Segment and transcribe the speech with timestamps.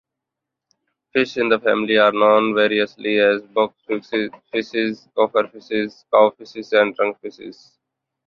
[1.13, 4.33] Fish in the family are known variously as boxfishes,
[5.15, 7.77] cofferfishes, cowfishes and trunkfishes.